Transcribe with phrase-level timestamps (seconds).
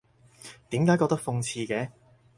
[0.71, 1.91] 點解覺得諷刺嘅？